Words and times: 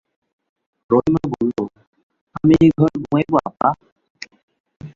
রহিমা 0.89 1.21
বলল, 1.33 1.57
আমি 2.35 2.53
এই 2.63 2.69
ঘরে 2.77 2.95
ঘুমাইব 3.01 3.33
আপা? 3.47 3.69